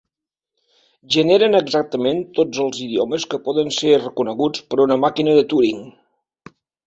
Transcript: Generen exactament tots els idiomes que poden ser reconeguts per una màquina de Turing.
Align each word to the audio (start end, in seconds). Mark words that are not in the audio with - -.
Generen 1.15 1.57
exactament 1.59 2.23
tots 2.39 2.63
els 2.63 2.79
idiomes 2.87 3.27
que 3.33 3.39
poden 3.49 3.69
ser 3.77 3.93
reconeguts 3.99 4.65
per 4.71 4.79
una 4.89 4.97
màquina 5.07 5.39
de 5.41 5.47
Turing. 5.53 5.85